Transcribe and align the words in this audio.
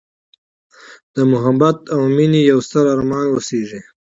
د 1.15 1.17
محبت 1.31 1.77
او 1.93 2.01
میینې 2.15 2.41
یوستر 2.51 2.83
ارمان 2.93 3.25
اوسیږې 3.33 3.81